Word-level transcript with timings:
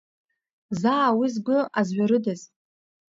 Заа 0.81 1.07
уи 1.17 1.27
згәы 1.33 1.59
азҩарыдаз? 1.79 2.41